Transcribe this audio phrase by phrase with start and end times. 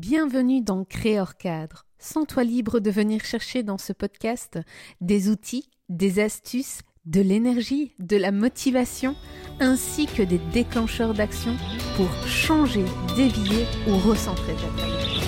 [0.00, 1.84] Bienvenue dans Créer Cadre.
[1.98, 4.56] Sens-toi libre de venir chercher dans ce podcast
[5.00, 9.16] des outils, des astuces, de l'énergie, de la motivation,
[9.58, 11.56] ainsi que des déclencheurs d'action
[11.96, 12.84] pour changer,
[13.16, 15.20] dévier ou recentrer ta vie.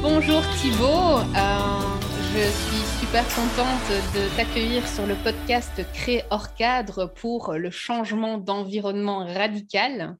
[0.00, 1.80] Bonjour Thibaut, euh,
[2.34, 8.38] je suis super contente de t'accueillir sur le podcast Créer hors cadre pour le changement
[8.38, 10.16] d'environnement radical.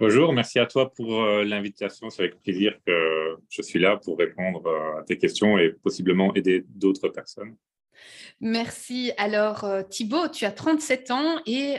[0.00, 2.08] Bonjour, merci à toi pour euh, l'invitation.
[2.08, 6.32] C'est avec plaisir que je suis là pour répondre euh, à tes questions et possiblement
[6.36, 7.56] aider d'autres personnes.
[8.40, 9.10] Merci.
[9.16, 11.78] Alors, euh, Thibaut, tu as 37 ans et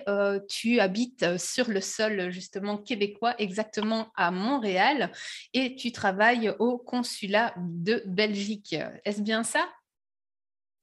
[0.49, 5.13] tu habites sur le sol justement québécois, exactement à Montréal,
[5.53, 8.75] et tu travailles au consulat de Belgique.
[9.05, 9.65] Est-ce bien ça?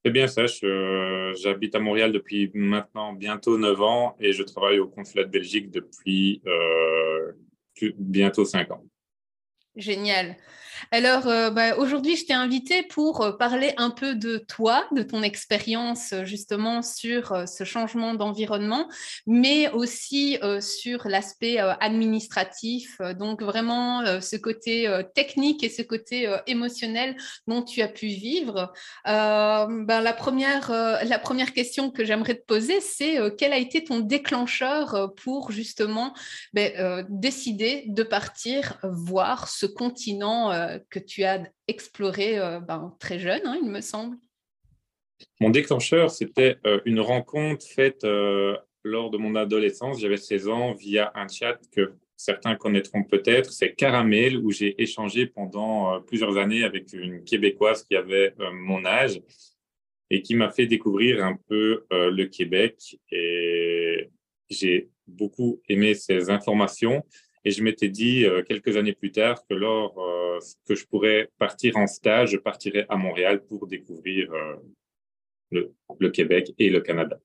[0.06, 0.46] C'est bien ça.
[1.34, 5.68] J'habite à Montréal depuis maintenant bientôt 9 ans et je travaille au consulat de Belgique
[5.72, 7.32] depuis euh,
[7.98, 8.84] bientôt 5 ans.
[9.76, 10.36] Génial.
[10.90, 15.02] Alors, euh, bah, aujourd'hui, je t'ai invité pour euh, parler un peu de toi, de
[15.02, 18.88] ton expérience euh, justement sur ce changement d'environnement,
[19.26, 27.62] mais aussi sur l'aspect administratif, donc vraiment ce côté technique et ce côté émotionnel dont
[27.62, 28.72] tu as pu vivre.
[29.04, 34.00] Ben, la, première, la première question que j'aimerais te poser, c'est quel a été ton
[34.00, 36.14] déclencheur pour justement
[36.52, 40.52] ben, décider de partir voir ce continent
[40.90, 44.16] que tu as exploré euh, ben, très jeune, hein, il me semble.
[45.40, 50.00] Mon déclencheur, c'était euh, une rencontre faite euh, lors de mon adolescence.
[50.00, 53.52] J'avais 16 ans via un chat que certains connaîtront peut-être.
[53.52, 59.20] C'est Caramel, où j'ai échangé pendant plusieurs années avec une Québécoise qui avait mon âge
[60.08, 62.98] et qui m'a fait découvrir un peu le Québec.
[63.10, 64.08] Et
[64.48, 67.04] j'ai beaucoup aimé ces informations.
[67.46, 69.94] Et je m'étais dit quelques années plus tard que lors
[70.66, 74.56] que je pourrais partir en stage, je partirais à Montréal pour découvrir euh,
[75.98, 77.18] le, Québec et le Canada.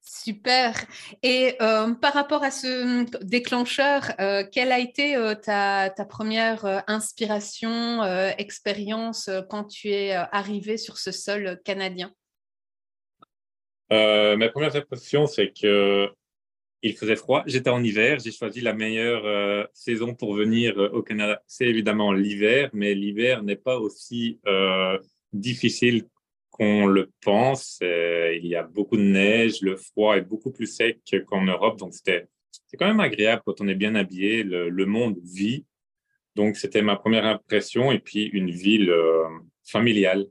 [0.00, 0.74] Super.
[1.22, 8.04] Et euh, par rapport à ce déclencheur, euh, quelle a été ta, première inspiration,
[8.38, 12.12] expérience quand tu es arrivé sur ce sol canadien?
[13.90, 16.08] Ma première impression, c'est que
[16.86, 17.42] il faisait froid.
[17.46, 18.18] J'étais en hiver.
[18.18, 21.42] J'ai choisi la meilleure euh, saison pour venir euh, au Canada.
[21.46, 24.98] C'est évidemment l'hiver, mais l'hiver n'est pas aussi euh,
[25.32, 26.04] difficile
[26.50, 27.78] qu'on le pense.
[27.82, 29.60] il y a beaucoup de neige.
[29.60, 31.78] Le froid est beaucoup plus sec qu'en Europe.
[31.78, 32.28] Donc, c'était,
[32.66, 34.42] c'est quand même agréable quand on est bien habillé.
[34.42, 35.66] Le, monde vit.
[36.34, 37.92] Donc, c'était ma première impression.
[37.92, 38.90] Et puis, une ville
[39.64, 40.24] familiale.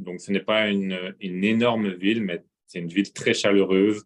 [0.00, 4.04] Donc, ce n'est pas une, une énorme ville, mais c'est une ville très chaleureuse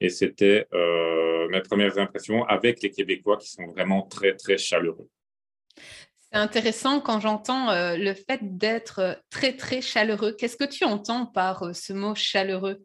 [0.00, 5.08] et c'était euh, mes premières impressions avec les Québécois qui sont vraiment très, très chaleureux.
[6.18, 10.32] C'est intéressant quand j'entends euh, le fait d'être très, très chaleureux.
[10.32, 12.84] Qu'est-ce que tu entends par euh, ce mot chaleureux?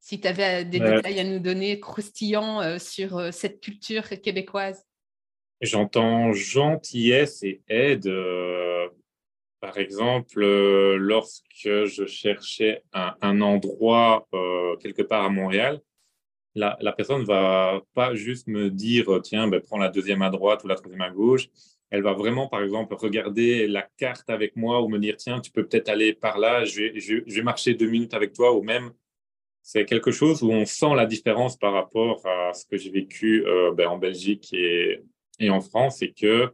[0.00, 4.86] Si tu avais des détails à nous donner croustillants sur cette culture québécoise?
[5.60, 8.08] J'entends gentillesse et aide.
[9.60, 10.40] par exemple,
[10.96, 11.44] lorsque
[11.84, 14.26] je cherchais un, un endroit
[14.80, 15.82] quelque part à Montréal,
[16.54, 20.68] la, personne va pas juste me dire, tiens, ben, prends la deuxième à droite ou
[20.68, 21.48] la troisième à gauche.
[21.90, 25.50] Elle va vraiment, par exemple, regarder la carte avec moi ou me dire, tiens, tu
[25.50, 28.92] peux peut-être aller par là, je vais, marcher deux minutes avec toi ou même,
[29.62, 33.44] c'est quelque chose où on sent la différence par rapport à ce que j'ai vécu
[33.46, 35.00] euh, ben, en Belgique et,
[35.48, 36.50] en France, et que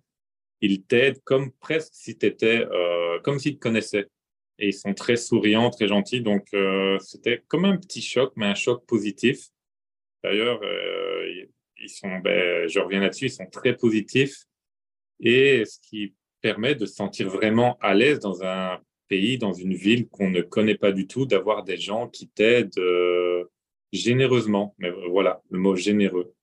[0.60, 4.09] ils t'aident comme presque si étais, euh, comme s'ils te connaissaient.
[4.59, 6.21] Et ils sont très souriants, très gentils.
[6.21, 9.49] Donc, euh, c'était comme un petit choc, mais un choc positif.
[10.25, 11.45] D'ailleurs, euh,
[11.77, 14.45] ils sont, ben, je reviens là-dessus, ils sont très positifs
[15.21, 19.75] et ce qui permet de se sentir vraiment à l'aise dans un pays, dans une
[19.75, 23.45] ville qu'on ne connaît pas du tout, d'avoir des gens qui t'aident euh,
[23.93, 24.75] généreusement.
[24.78, 26.34] Mais voilà, le mot généreux.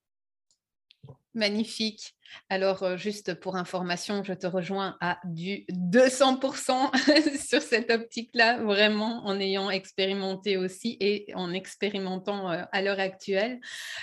[1.34, 2.16] Magnifique.
[2.50, 9.26] Alors, euh, juste pour information, je te rejoins à du 200% sur cette optique-là, vraiment
[9.26, 13.60] en ayant expérimenté aussi et en expérimentant euh, à l'heure actuelle.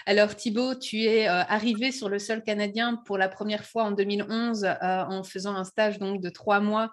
[0.06, 3.90] Alors, Thibaut, tu es euh, arrivé sur le sol canadien pour la première fois en
[3.92, 6.90] 2011 en faisant un stage donc de trois mois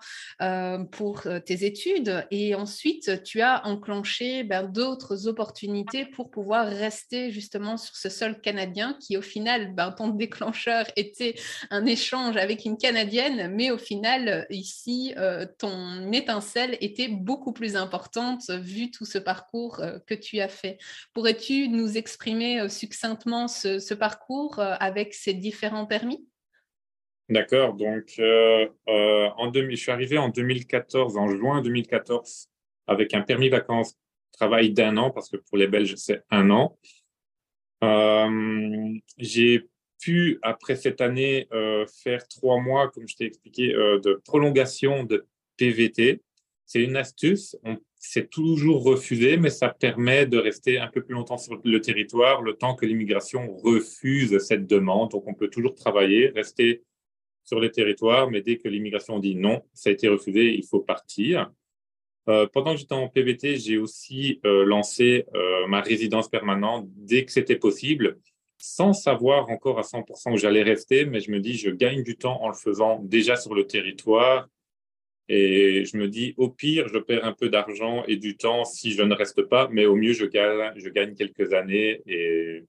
[0.92, 7.78] pour tes études et ensuite tu as enclenché ben, d'autres opportunités pour pouvoir rester justement
[7.78, 11.25] sur ce sol canadien qui au final, ben, ton déclencheur était
[11.72, 17.76] un échange avec une Canadienne, mais au final, ici, euh, ton étincelle était beaucoup plus
[17.76, 20.78] importante vu tout ce parcours euh, que tu as fait.
[21.14, 26.28] Pourrais-tu nous exprimer succinctement ce, parcours avec ces différents permis?
[27.30, 32.50] D'accord, donc en je suis arrivé en 2014, en juin 2014,
[32.88, 33.96] avec un permis vacances
[34.36, 36.78] travail d'un an, parce que pour les Belges, c'est un an.
[37.84, 39.70] Euh, j'ai
[40.00, 45.04] pu, après cette année, euh, faire trois mois, comme je t'ai expliqué, euh, de prolongation
[45.04, 45.26] de
[45.58, 46.22] PVT.
[46.66, 47.56] C'est une astuce.
[47.98, 52.42] C'est toujours refusé, mais ça permet de rester un peu plus longtemps sur le territoire,
[52.42, 55.12] le temps que l'immigration refuse cette demande.
[55.12, 56.84] Donc, on peut toujours travailler, rester
[57.44, 60.80] sur les territoires, mais dès que l'immigration dit non, ça a été refusé, il faut
[60.80, 61.52] partir.
[62.28, 65.26] Euh, pendant que j'étais en PVT, j'ai aussi lancé
[65.68, 68.20] ma résidence permanente dès que c'était possible,
[68.58, 72.18] sans savoir encore à 100% où j'allais rester, mais je me dis, je gagne du
[72.18, 74.48] temps en le faisant déjà sur le territoire.
[75.28, 78.92] Et je me dis, au pire, je perds un peu d'argent et du temps si
[78.92, 82.64] je ne reste pas, mais au mieux, je gagne, quelques années et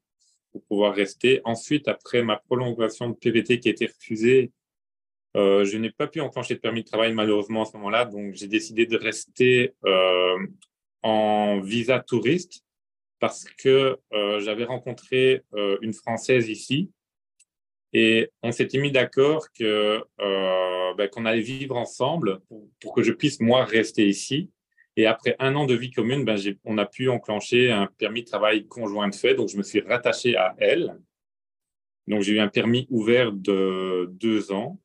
[0.53, 1.43] pour pouvoir rester.
[1.44, 4.53] Ensuite, après ma prolongation de PVT qui a été refusée,
[5.37, 8.35] euh, je n'ai pas pu enclencher de permis de travail malheureusement à ce moment-là, donc
[8.35, 10.38] j'ai décidé de rester euh,
[11.03, 12.65] en visa touriste
[13.18, 15.42] parce que euh, j'avais rencontré
[15.80, 16.90] une Française ici
[17.92, 20.04] et on s'était mis d'accord que
[20.96, 22.40] ben, qu'on allait vivre ensemble
[22.80, 24.50] pour, que je puisse moi rester ici.
[24.96, 28.28] Et après un an de vie commune, ben, on a pu enclencher un permis de
[28.28, 30.98] travail conjoint de fait, donc je me suis rattaché à elle.
[32.06, 34.80] Donc j'ai eu un permis ouvert de deux ans.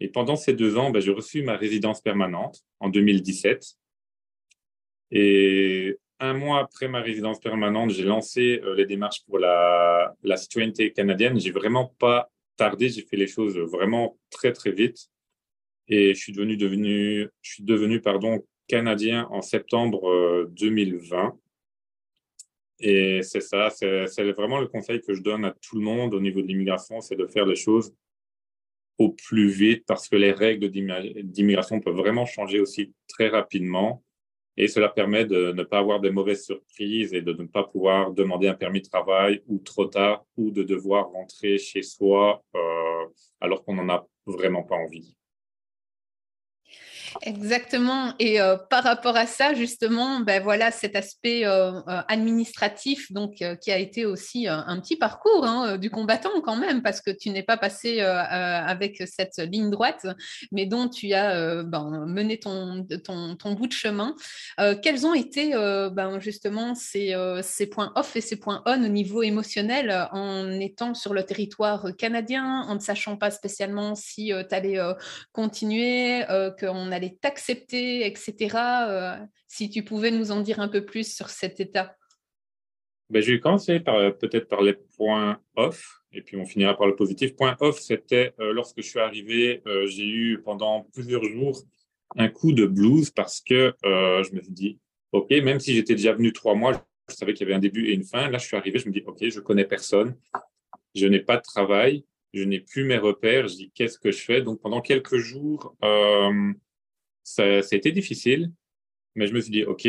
[0.00, 3.74] Et pendant ces deux ans, ben, j'ai reçu ma résidence permanente en 2017.
[5.12, 10.36] Et un mois après ma résidence permanente, j'ai lancé euh, les démarches pour la, la
[10.36, 11.38] citoyenneté canadienne.
[11.38, 15.08] J'ai vraiment pas tardé, j'ai fait les choses vraiment très très vite.
[15.88, 21.26] Et je suis devenu, je suis devenu pardon, canadien en septembre 2020.
[21.26, 21.30] Euh,
[22.78, 26.20] Et c'est ça, c'est vraiment le conseil que je donne à tout le monde au
[26.20, 27.92] niveau de l'immigration, c'est de faire les choses
[28.98, 34.04] au plus vite parce que les règles d'immigration peuvent vraiment changer aussi très rapidement.
[34.56, 38.12] Et cela permet de ne pas avoir de mauvaises surprises et de ne pas pouvoir
[38.12, 43.06] demander un permis de travail ou trop tard ou de devoir rentrer chez soi euh,
[43.40, 45.16] alors qu'on n'en a vraiment pas envie.
[47.20, 48.14] Exactement.
[48.18, 53.42] Et euh, par rapport à ça, justement, ben voilà cet aspect euh, euh, administratif, donc
[53.60, 57.30] qui a été aussi un petit parcours hein, du combattant quand même, parce que tu
[57.30, 60.06] n'es pas passé avec cette ligne droite,
[60.50, 64.14] mais dont tu as ben, mené ton, ton, bout de chemin.
[64.82, 65.52] quels ont été
[65.92, 70.94] ben, justement ces, ces, points off et ces points on au niveau émotionnel en étant
[70.94, 74.78] sur le territoire canadien, en ne sachant pas spécialement si tu allais
[75.32, 76.24] continuer,
[76.58, 78.56] qu'on allait t'accepter, etc.
[78.88, 79.16] Euh,
[79.48, 81.96] si tu pouvais nous en dire un peu plus sur cet état?
[83.10, 86.76] Ben, je vais commencer par, euh, peut-être par les points off, et puis on finira
[86.76, 87.36] par le positif.
[87.36, 91.62] Point off, c'était euh, lorsque je suis arrivé, j'ai eu pendant plusieurs jours
[92.16, 94.78] un coup de blues parce que je me suis dit,
[95.12, 97.86] OK, même si j'étais déjà venu trois mois, je savais qu'il y avait un début
[97.88, 98.30] et une fin.
[98.30, 100.16] Là, je suis arrivé, je me dis, OK, je connais personne,
[100.94, 103.48] je n'ai pas de travail, je n'ai plus mes repères.
[103.48, 104.42] Je dis, qu'est-ce que je fais?
[104.42, 105.76] Donc, pendant quelques jours,
[107.22, 108.52] ça, a été difficile,
[109.14, 109.88] mais je me suis dit, OK,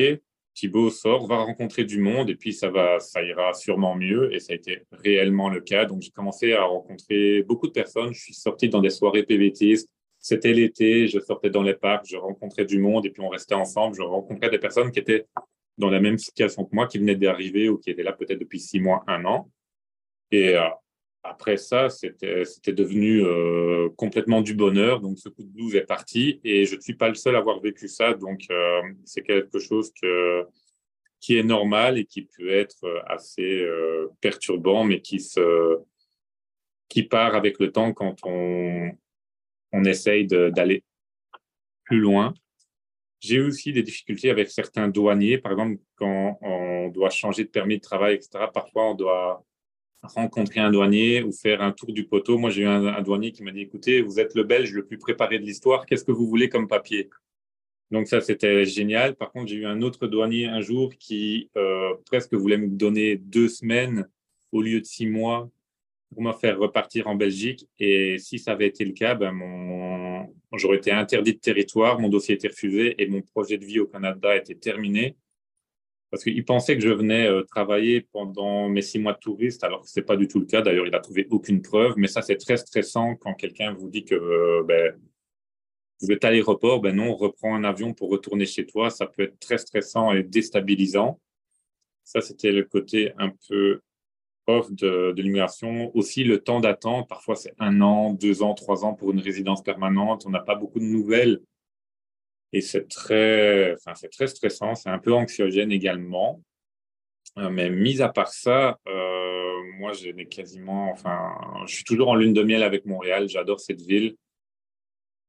[0.53, 4.33] Thibaut sort, va rencontrer du monde et puis ça, va, ça ira sûrement mieux.
[4.33, 5.85] Et ça a été réellement le cas.
[5.85, 8.13] Donc, j'ai commencé à rencontrer beaucoup de personnes.
[8.13, 9.75] Je suis sorti dans des soirées PVT.
[10.19, 13.55] C'était l'été, je sortais dans les parcs, je rencontrais du monde et puis on restait
[13.55, 13.95] ensemble.
[13.95, 15.25] Je rencontrais des personnes qui étaient
[15.77, 18.59] dans la même situation que moi, qui venaient d'arriver ou qui étaient là peut-être depuis
[18.59, 19.49] six mois, un an.
[20.31, 20.69] Et euh,
[21.23, 24.99] après ça, c'était devenu euh, complètement du bonheur.
[24.99, 27.39] Donc, ce coup de blues est parti et je ne suis pas le seul à
[27.39, 28.13] avoir vécu ça.
[28.13, 29.93] Donc, euh, c'est quelque chose
[31.21, 35.79] qui est normal et qui peut être assez euh, perturbant, mais qui, se,
[36.89, 38.91] qui part avec le temps quand on,
[39.71, 40.83] on essaye d'aller
[41.85, 42.33] plus loin.
[43.21, 45.37] J'ai aussi des difficultés avec certains douaniers.
[45.37, 49.45] Par exemple, quand on doit changer de permis de travail, etc., parfois on doit
[50.03, 52.37] rencontrer un douanier ou faire un tour du poteau.
[52.37, 54.97] Moi, j'ai eu un, douanier qui m'a dit, écoutez, vous êtes le Belge le plus
[54.97, 57.09] préparé de l'histoire, qu'est-ce que vous voulez comme papier?
[57.91, 59.15] Donc ça, c'était génial.
[59.15, 63.17] Par contre, j'ai eu un autre douanier un jour qui euh, presque voulait me donner
[63.17, 64.07] deux semaines
[64.51, 65.49] au lieu de six mois
[66.11, 67.67] pour me faire repartir en Belgique.
[67.79, 70.27] Et si ça avait été le cas, ben mon...
[70.53, 73.87] j'aurais été interdit de territoire, mon dossier était refusé et mon projet de vie au
[73.87, 75.15] Canada était terminé.
[76.13, 79.81] Parce qu'il pensait que je venais euh, travailler pendant mes six mois de touriste, alors
[79.81, 80.61] que ce n'est pas du tout le cas.
[80.61, 81.95] D'ailleurs, il n'a trouvé aucune preuve.
[81.97, 84.93] Mais ça, c'est très stressant quand quelqu'un vous dit que euh, ben,
[85.99, 88.91] vous êtes à l'aéroport, ben non, reprend un avion pour retourner chez toi.
[88.91, 91.19] Ça peut être très stressant et déstabilisant.
[92.03, 93.81] Ça, c'était le côté un peu
[94.45, 95.89] off de l'immigration.
[95.97, 99.63] Aussi, le temps d'attente, parfois c'est un an, deux ans, trois ans pour une résidence
[99.63, 100.27] permanente.
[100.27, 101.41] On n'a pas beaucoup de nouvelles
[102.53, 106.41] et c'est très, enfin, c'est très stressant, c'est un peu anxiogène également.
[107.39, 111.33] Euh, mais mis à part ça, euh, moi, j'ai quasiment, enfin,
[111.65, 113.27] je suis toujours en lune de miel avec Montréal.
[113.27, 114.15] J'adore cette ville.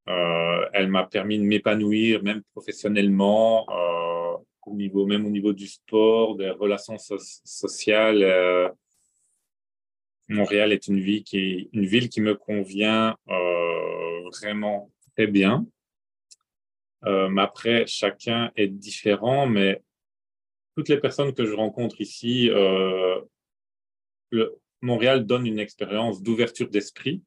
[0.08, 3.66] Euh, elle m'a permis de m'épanouir, même professionnellement,
[4.66, 8.74] au niveau, même au niveau du sport, des relations sociales.
[10.28, 13.16] Montréal est une ville qui, une ville qui me convient
[14.30, 15.66] vraiment très bien.
[17.06, 19.82] Euh, après, chacun est différent, mais
[20.76, 23.20] toutes les personnes que je rencontre ici, euh,
[24.80, 27.22] Montréal donne une expérience d'ouverture d'esprit,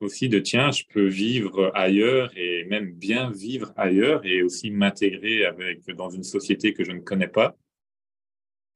[0.00, 5.44] aussi de tiens, je peux vivre ailleurs et même bien vivre ailleurs et aussi m'intégrer
[5.44, 7.56] avec dans une société que je ne connais pas.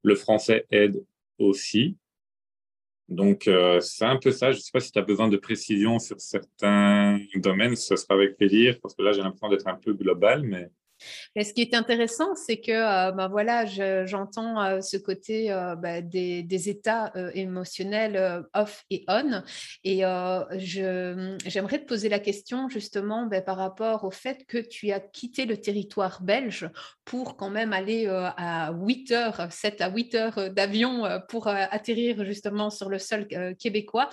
[0.03, 1.05] Le français aide
[1.39, 1.97] aussi.
[3.13, 4.53] Donc, euh, c'est un peu ça.
[4.53, 8.15] Je ne sais pas si tu as besoin de précision sur certains domaines, ce sera
[8.15, 10.71] avec plaisir, parce que là, j'ai l'impression d'être un peu global, mais
[11.37, 13.65] ce qui est intéressant, c'est que euh, ben voilà,
[14.05, 19.43] j'entends euh, ce côté euh, ben, des, états émotionnels off et on.
[19.85, 20.03] Et
[20.59, 25.45] j'aimerais te poser la question justement ben, par rapport au fait que tu as quitté
[25.45, 26.71] le territoire belge
[27.05, 32.71] pour quand même aller à 8 heures, 7 à 8 heures d'avion pour atterrir justement
[32.71, 33.27] sur le sol
[33.59, 34.09] québécois.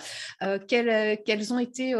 [0.66, 1.94] Quels, quels, ont été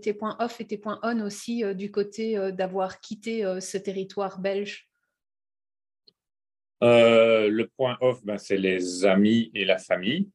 [0.00, 4.88] tes, points off et tes points on aussi du côté d'avoir quitté ce territoire belge
[6.82, 10.28] euh, Le point off, ben, c'est les amis et la famille.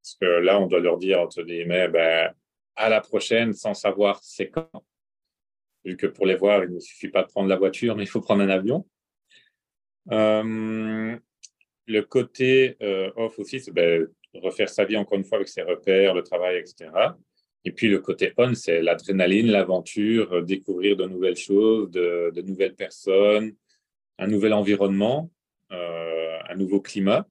[0.00, 2.32] Parce que là, on doit leur dire, entre guillemets, ben,
[2.76, 4.70] à la prochaine, sans savoir c'est quand.
[5.84, 8.08] Vu que pour les voir, il ne suffit pas de prendre la voiture, mais il
[8.08, 8.86] faut prendre un avion.
[10.10, 11.16] Euh,
[11.86, 15.62] le côté euh, off aussi, c'est ben, refaire sa vie encore une fois avec ses
[15.62, 16.90] repères, le travail, etc.
[17.64, 23.54] Et puis le côté on, c'est l'adrénaline, l'aventure, découvrir de nouvelles choses, de, nouvelles personnes,
[24.18, 25.30] un nouvel environnement,
[25.70, 27.26] euh, un nouveau climat,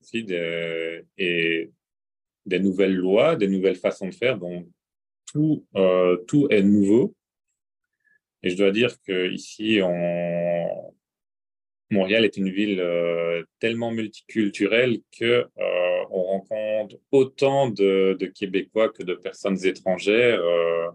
[0.00, 0.26] aussi
[1.18, 1.70] et
[2.46, 4.38] des nouvelles lois, des nouvelles façons de faire.
[4.38, 4.66] Donc
[5.32, 7.14] tout, euh, tout est nouveau.
[8.42, 10.94] Et je dois dire que ici, on...
[11.90, 15.46] Montréal est une ville euh, tellement multiculturelle que
[16.30, 20.88] rencontre autant de, Québécois que de personnes étrangères, euh,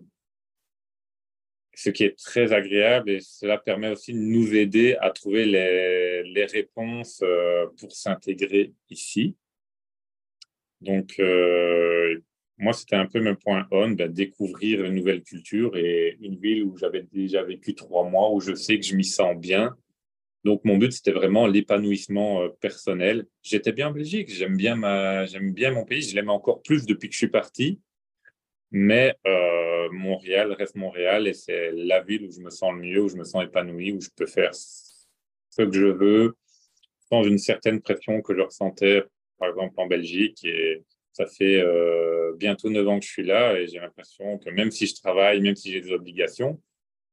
[1.73, 6.45] ce qui est très agréable et cela permet aussi de nous aider à trouver les,
[6.45, 9.35] réponses euh, pour s'intégrer ici.
[10.81, 12.21] Donc, euh,
[12.57, 16.63] moi, c'était un peu mon point on, ben, découvrir une nouvelle culture et une ville
[16.63, 19.75] où j'avais déjà vécu trois mois, où je sais que je m'y sens bien
[20.45, 23.25] donc, mon but, c'était vraiment l'épanouissement euh, personnel.
[23.41, 25.25] J'étais bien en Belgique, j'aime bien, ma...
[25.41, 27.81] bien mon pays, je l'aime encore plus depuis que je suis parti.
[28.69, 33.01] Mais euh, Montréal reste Montréal et c'est la ville où je me sens le mieux,
[33.01, 35.07] où je me sens épanoui, où je peux faire ce
[35.57, 36.35] que je veux
[37.09, 39.03] sans une certaine pression que je ressentais,
[39.39, 40.45] par exemple, en Belgique.
[40.45, 44.51] Et ça fait euh, bientôt neuf ans que je suis là et j'ai l'impression que
[44.51, 46.61] même si je travaille, même si j'ai des obligations,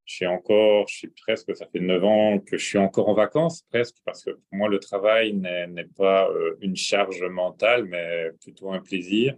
[0.05, 3.15] je suis encore, je suis presque, ça fait neuf ans que je suis encore en
[3.15, 8.31] vacances, presque, parce que pour moi, le travail n'est pas euh, une charge mentale, mais
[8.41, 9.37] plutôt un plaisir.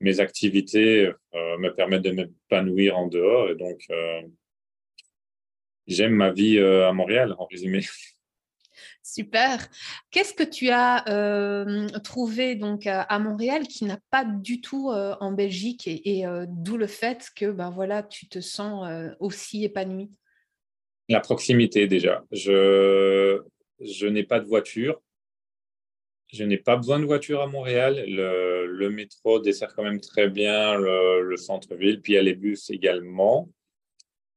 [0.00, 4.22] Mes activités euh, me permettent de m'épanouir en dehors, et donc euh,
[5.86, 7.80] j'aime ma vie à Montréal, en résumé.
[9.02, 9.68] Super.
[10.10, 15.14] Qu'est-ce que tu as euh, trouvé donc à, Montréal qui n'a pas du tout euh,
[15.20, 18.88] en Belgique et, euh, d'où le fait que ben voilà tu te sens
[19.20, 20.10] aussi épanoui
[21.08, 22.24] La proximité déjà.
[22.32, 23.42] Je
[23.80, 25.00] je n'ai pas de voiture.
[26.32, 28.04] Je n'ai pas besoin de voiture à Montréal.
[28.08, 32.00] Le, métro dessert quand même très bien le, le centre-ville.
[32.00, 33.48] Puis il y a les bus également.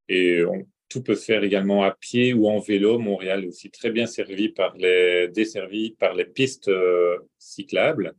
[0.09, 2.99] Et on, tout peut faire également à pied ou en vélo.
[2.99, 8.13] Montréal est aussi très bien servi par les, desservi par les pistes euh, cyclables.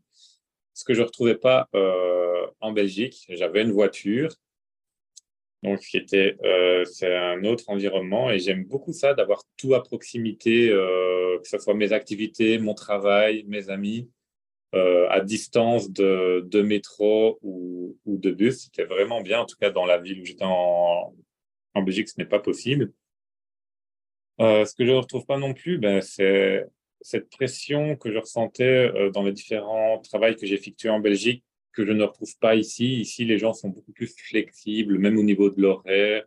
[0.74, 4.30] Ce que je ne retrouvais pas euh, en Belgique, j'avais une voiture.
[5.64, 10.68] Donc, était, euh, c'est un autre environnement et j'aime beaucoup ça d'avoir tout à proximité,
[10.68, 14.08] que ce soit mes activités, mon travail, mes amis,
[14.72, 18.66] à distance de, de métro ou, ou de bus.
[18.66, 21.12] C'était vraiment bien, en tout cas dans la ville où j'étais en,
[21.74, 22.92] en Belgique, ce n'est pas possible.
[24.40, 26.66] Euh, ce que je ne retrouve pas non plus, ben, c'est
[27.00, 31.44] cette pression que je ressentais euh, dans les différents travaux que j'ai effectués en Belgique,
[31.72, 33.00] que je ne retrouve pas ici.
[33.00, 36.24] Ici, les gens sont beaucoup plus flexibles, même au niveau de l'horaire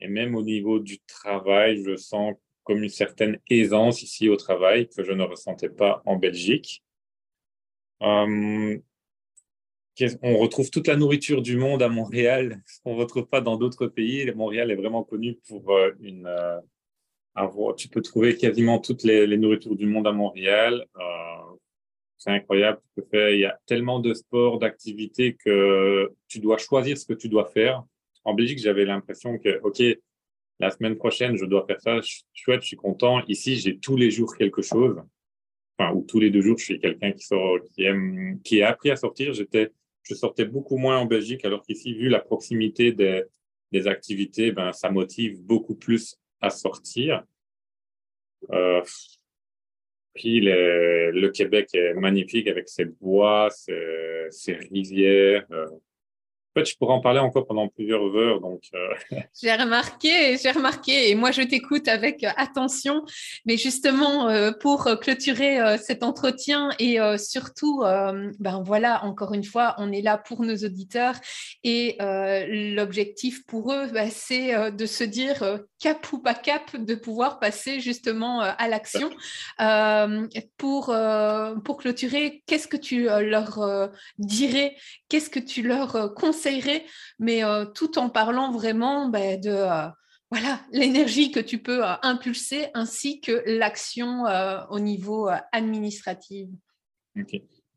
[0.00, 1.82] et même au niveau du travail.
[1.84, 2.34] Je sens
[2.64, 6.84] comme une certaine aisance ici au travail que je ne ressentais pas en Belgique.
[8.02, 8.78] Euh,
[10.22, 13.56] on retrouve toute la nourriture du monde à Montréal, ce qu'on ne retrouve pas dans
[13.56, 14.30] d'autres pays.
[14.34, 19.76] Montréal est vraiment connu pour euh, une, euh, tu peux trouver quasiment toutes les, nourritures
[19.76, 20.84] du monde à Montréal.
[20.96, 21.56] Euh,
[22.18, 22.80] c'est incroyable.
[23.12, 27.46] il y a tellement de sports, d'activités que tu dois choisir ce que tu dois
[27.46, 27.84] faire.
[28.24, 29.82] En Belgique, j'avais l'impression que, OK,
[30.58, 32.00] la semaine prochaine, je dois faire ça.
[32.32, 33.22] Chouette, je suis content.
[33.28, 34.96] Ici, j'ai tous les jours quelque chose.
[35.78, 38.70] Enfin, ou tous les deux jours, je suis quelqu'un qui sort, qui aime, qui a
[38.70, 39.34] appris à sortir.
[39.34, 39.70] J'étais,
[40.08, 43.24] je sortais beaucoup moins en Belgique, alors qu'ici, vu la proximité des,
[43.72, 47.24] des activités, ben, ça motive beaucoup plus à sortir.
[48.50, 48.82] Euh,
[50.14, 55.44] puis le Québec est magnifique avec ses bois, ses, ses rivières.
[55.50, 55.66] Euh,
[56.56, 58.40] fait, je pourrais en parler encore pendant plusieurs heures.
[58.40, 58.94] Donc, euh,
[59.40, 63.04] j'ai remarqué, j'ai remarqué, et moi je t'écoute avec attention.
[63.44, 67.82] Mais justement, euh, pour clôturer euh, cet entretien et surtout,
[68.38, 71.14] ben voilà, encore une fois, on est là pour nos auditeurs
[71.64, 77.38] et l'objectif pour eux, ben, c'est de se dire cap ou pas cap, de pouvoir
[77.38, 79.10] passer justement à l'action.
[80.56, 80.94] pour
[81.64, 84.76] pour clôturer, qu'est-ce que tu leur dirais,
[85.08, 86.56] qu'est-ce que tu leur conseilles
[87.18, 89.88] mais euh, tout en parlant vraiment ben, de euh,
[90.30, 94.24] voilà l'énergie que tu peux euh, impulser ainsi que l'action
[94.70, 96.48] au niveau administratif.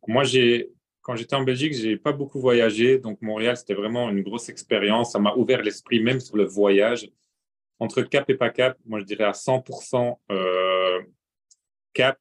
[0.08, 4.22] Moi, j'ai quand j'étais en Belgique, j'ai pas beaucoup voyagé, donc Montréal c'était vraiment une
[4.22, 5.14] grosse expérience.
[5.14, 7.10] Ça m'a ouvert l'esprit même sur le voyage.
[7.80, 10.18] Entre cap et pas cap, moi je dirais à 100%
[11.94, 12.18] cap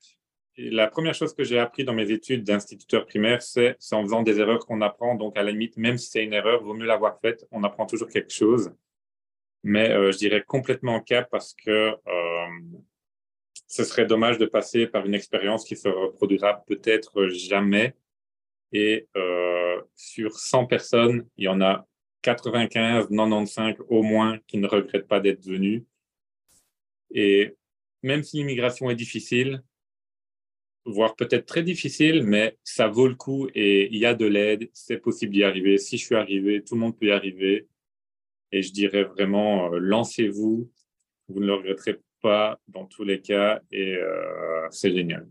[0.59, 4.41] la première chose que j'ai appris dans mes études d'instituteur primaire, c'est en faisant des
[4.41, 5.15] erreurs qu'on apprend.
[5.15, 7.47] Donc, à la limite, même si c'est une erreur, vaut mieux l'avoir faite.
[7.53, 8.73] On apprend toujours quelque chose.
[9.63, 12.47] Mais euh, je dirais complètement cap parce que euh,
[13.69, 17.95] ce serait dommage de passer par une expérience qui se reproduira peut-être jamais.
[18.73, 21.87] Et euh, sur 100 personnes, il y en a
[22.23, 25.85] 95, 95 au moins qui ne regrettent pas d'être venus.
[27.11, 27.57] Et
[28.03, 29.63] même si l'immigration est difficile,
[30.85, 34.71] voire peut-être très difficile, mais ça vaut le coup et il y a de l'aide,
[34.73, 35.79] c'est possible d'y arriver.
[35.79, 37.69] Si je suis arrivé, tout le monde peut y arriver.
[38.53, 40.71] Et je dirais vraiment, euh, lancez-vous,
[41.29, 45.29] vous ne le regretterez pas dans tous les cas et euh, c'est génial.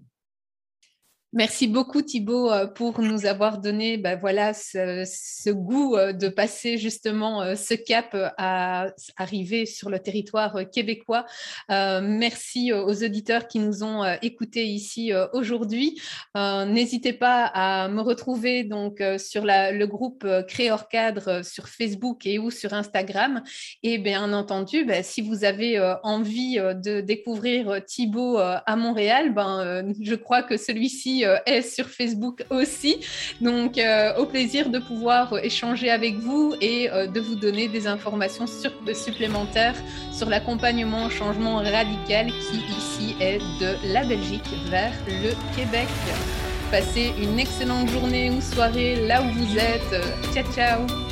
[1.33, 6.77] Merci beaucoup Thibaut euh, pour nous avoir donné ben voilà, ce, goût euh, de passer
[6.77, 8.87] justement euh, ce cap à
[9.17, 11.25] arriver sur le territoire québécois.
[11.69, 15.99] merci aux auditeurs qui nous ont écoutés ici aujourd'hui.
[16.35, 22.51] N'hésitez pas à me retrouver donc sur le groupe Créor Cadre sur Facebook et ou
[22.51, 23.43] sur Instagram.
[23.83, 30.15] Et bien entendu, ben, si vous avez envie de découvrir Thibaut à Montréal, ben, je
[30.15, 32.97] crois que celui-ci euh, est sur Facebook aussi.
[33.41, 37.88] Donc, euh, au plaisir de pouvoir échanger avec vous et euh, de vous donner des
[37.88, 39.75] informations supplémentaires
[40.12, 45.88] sur l'accompagnement au changement radical qui ici est de la Belgique vers le Québec.
[46.71, 50.34] Passez une excellente journée ou soirée là où vous êtes.
[50.34, 51.07] Ciao, ciao